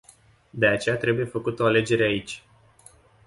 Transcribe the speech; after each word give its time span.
De 0.49 0.67
aceea 0.67 0.97
trebuie 0.97 1.25
făcută 1.25 1.63
o 1.63 1.65
alegere 1.65 2.03
aici. 2.03 2.43